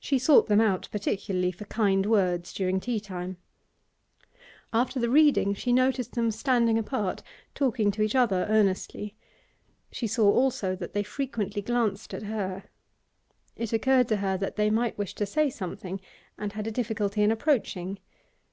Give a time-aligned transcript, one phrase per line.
[0.00, 3.36] She sought them out particularly for kind words during tea time.
[4.72, 7.22] After the reading she noticed them standing apart,
[7.54, 9.14] talking to each other earnestly;
[9.92, 12.64] she saw also that they frequently glanced at her.
[13.54, 16.00] It occurred to her that they might wish to say something
[16.36, 18.00] and had a difficulty in approaching.